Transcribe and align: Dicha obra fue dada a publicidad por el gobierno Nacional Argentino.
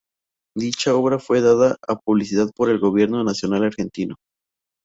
Dicha 0.57 0.95
obra 0.95 1.19
fue 1.19 1.41
dada 1.41 1.77
a 1.87 1.95
publicidad 1.95 2.49
por 2.55 2.71
el 2.71 2.79
gobierno 2.79 3.23
Nacional 3.23 3.65
Argentino. 3.65 4.15